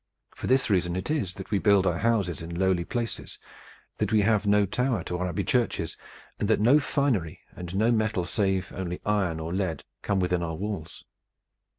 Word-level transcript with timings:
For 0.35 0.47
this 0.47 0.67
reason 0.71 0.95
it 0.95 1.11
is 1.11 1.35
that 1.35 1.51
we 1.51 1.59
built 1.59 1.85
our 1.85 1.99
houses 1.99 2.41
in 2.41 2.57
lowly 2.59 2.83
places, 2.83 3.37
that 3.99 4.11
we 4.11 4.21
have 4.21 4.47
no 4.47 4.65
tower 4.65 5.03
to 5.03 5.19
our 5.19 5.27
Abbey 5.27 5.43
churches, 5.43 5.95
and 6.39 6.47
that 6.49 6.59
no 6.59 6.79
finery 6.79 7.41
and 7.55 7.75
no 7.75 7.91
metal, 7.91 8.25
save 8.25 8.73
only 8.73 8.99
iron 9.05 9.39
or 9.39 9.53
lead, 9.53 9.83
come 10.01 10.19
within 10.19 10.41
our 10.41 10.55
walls. 10.55 11.05